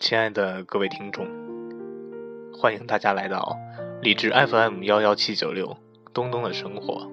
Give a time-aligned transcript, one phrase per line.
[0.00, 1.26] 亲爱的各位听众，
[2.58, 3.54] 欢迎大家来到
[4.00, 5.76] 荔枝 FM 幺幺七九六
[6.14, 7.06] 东东的生活，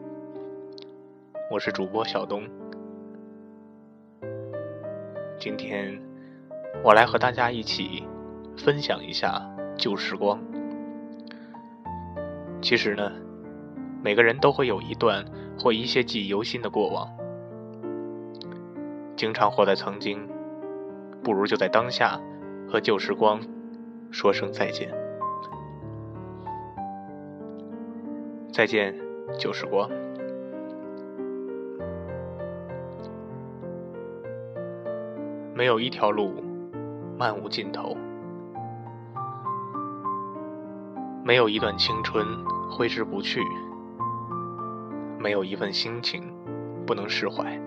[1.52, 2.44] 我是主播小东。
[5.38, 6.02] 今天
[6.82, 8.08] 我来和大家一起
[8.58, 9.46] 分享一下
[9.78, 10.40] 旧时光。
[12.62, 13.12] 其实呢，
[14.02, 15.26] 每个人都会有一段
[15.60, 17.06] 或一些记忆犹新的过往，
[19.18, 20.26] 经常活在曾经，
[21.22, 22.18] 不如就在当下。
[22.70, 23.40] 和旧时光
[24.12, 24.94] 说声再见，
[28.52, 28.94] 再见，
[29.40, 29.90] 旧时光。
[35.56, 36.44] 没有一条路
[37.18, 37.96] 漫无尽头，
[41.24, 42.28] 没有一段青春
[42.70, 43.42] 挥之不去，
[45.18, 46.22] 没有一份心情
[46.86, 47.58] 不能释怀。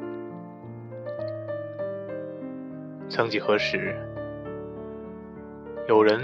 [3.09, 4.09] 曾几何时。
[5.91, 6.20] 有人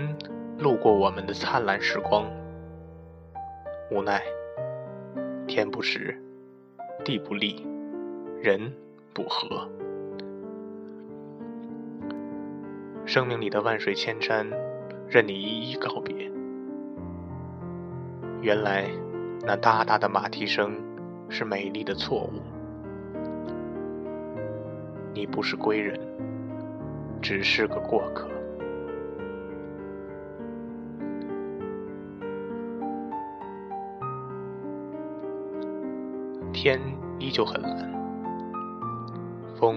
[0.61, 2.25] 路过我们的灿烂时光，
[3.91, 4.23] 无奈
[5.49, 6.17] 天不时，
[7.05, 7.67] 地不利，
[8.41, 8.73] 人
[9.13, 9.69] 不和。
[13.05, 14.49] 生命里的万水千山，
[15.09, 16.31] 任你一一告别。
[18.41, 18.85] 原来
[19.43, 20.81] 那大大的马蹄声
[21.29, 22.41] 是美丽的错误。
[25.13, 25.99] 你不是归人，
[27.21, 28.29] 只是个过客。
[36.57, 36.81] 天
[37.19, 37.93] 依旧很蓝，
[39.61, 39.77] 风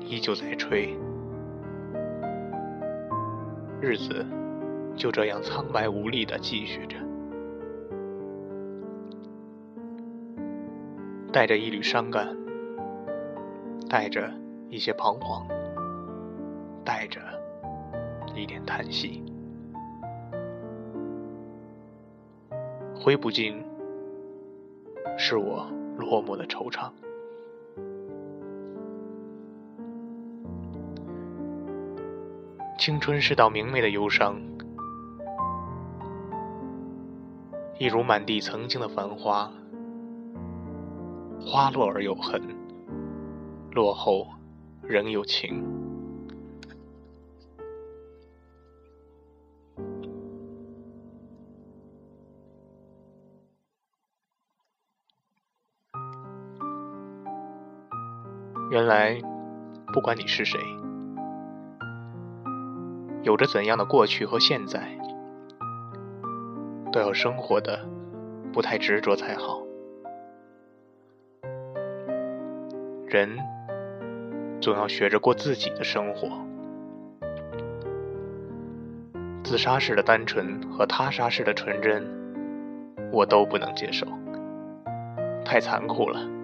[0.00, 0.98] 依旧在吹，
[3.80, 4.26] 日子
[4.96, 6.96] 就这样苍白无力的继续着，
[11.32, 12.36] 带着一缕伤感，
[13.88, 14.28] 带着
[14.70, 15.46] 一些彷徨，
[16.84, 17.20] 带着
[18.34, 19.22] 一点叹息，
[22.92, 23.64] 挥不尽，
[25.16, 25.64] 是我。
[25.96, 26.90] 落寞的惆怅，
[32.78, 34.40] 青春是道明媚的忧伤，
[37.78, 39.50] 一如满地曾经的繁花，
[41.40, 42.40] 花落而有痕，
[43.72, 44.26] 落后
[44.82, 45.81] 仍有情。
[58.72, 59.20] 原来，
[59.92, 60.58] 不管你是谁，
[63.22, 64.88] 有着怎样的过去和现在，
[66.90, 67.86] 都要生活的
[68.50, 69.62] 不太执着才好。
[73.06, 73.36] 人
[74.58, 76.30] 总要学着过自己的生活。
[79.44, 82.02] 自杀式的单纯和他杀式的纯真，
[83.12, 84.06] 我都不能接受，
[85.44, 86.41] 太残酷了。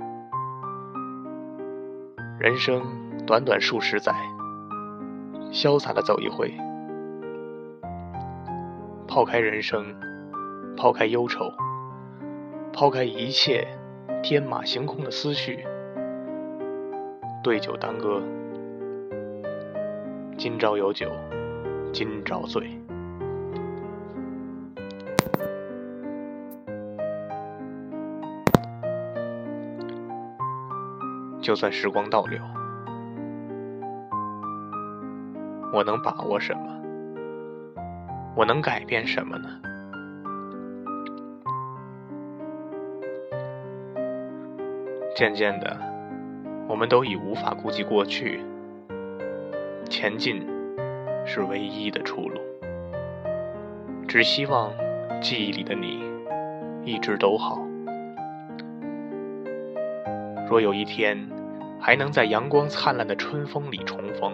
[2.41, 2.81] 人生
[3.26, 4.15] 短短数十载，
[5.50, 6.54] 潇洒的走一回，
[9.09, 9.84] 抛开人生，
[10.76, 11.53] 抛开忧愁，
[12.72, 13.66] 抛开一切
[14.22, 15.65] 天马行空的思绪，
[17.43, 18.22] 对酒当歌，
[20.37, 21.10] 今朝有酒
[21.93, 22.77] 今朝醉。
[31.41, 32.41] 就算时光倒流，
[35.72, 36.62] 我能把握什么？
[38.37, 39.49] 我能改变什么呢？
[45.16, 45.76] 渐渐的，
[46.69, 48.44] 我们都已无法顾及过去，
[49.88, 50.47] 前进
[51.25, 52.38] 是唯一的出路。
[54.06, 54.72] 只希望
[55.20, 56.03] 记忆里的你
[56.84, 57.67] 一直都好。
[60.48, 61.28] 若有一天，
[61.78, 64.32] 还能在阳光灿烂的春风里重逢，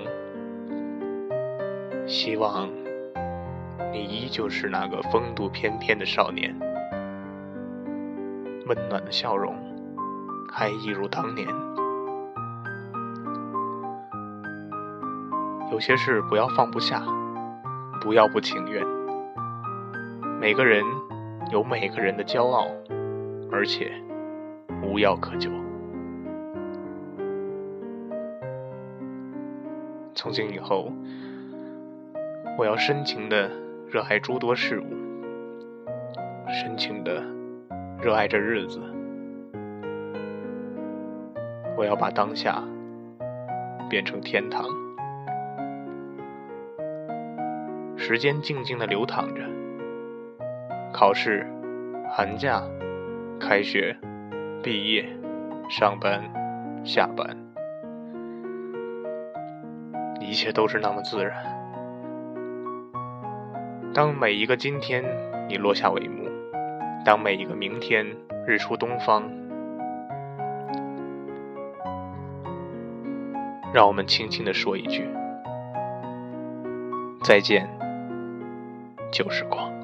[2.07, 2.69] 希望
[3.93, 6.57] 你依旧是那个风度翩翩的少年，
[8.67, 9.57] 温暖的笑容
[10.53, 11.49] 还一如当年。
[15.73, 17.03] 有些事不要放不下，
[18.01, 18.87] 不要不情愿。
[20.41, 20.85] 每个人
[21.51, 22.69] 有每个人的骄傲，
[23.51, 23.91] 而且
[24.81, 25.51] 无药可救。
[30.15, 30.93] 从今以后，
[32.57, 33.51] 我要深情的
[33.91, 34.85] 热爱诸多事物，
[36.49, 37.23] 深情的
[38.01, 38.81] 热爱这日子。
[41.77, 42.63] 我要把当下
[43.91, 44.65] 变成天堂。
[47.97, 49.43] 时间静静的流淌着，
[50.93, 51.45] 考试、
[52.09, 52.63] 寒假、
[53.41, 53.97] 开学、
[54.63, 55.05] 毕业、
[55.69, 56.23] 上班、
[56.85, 57.37] 下班，
[60.35, 61.45] 一切都是那么自然。
[63.95, 65.05] 当每一个今天
[65.49, 66.29] 你落下帷幕，
[67.05, 68.05] 当每一个明天
[68.45, 69.23] 日出东方，
[73.73, 75.09] 让我们轻轻的说一句
[77.23, 77.69] 再见。
[79.13, 79.84] 旧时光。